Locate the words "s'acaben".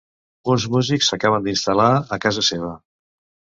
1.11-1.45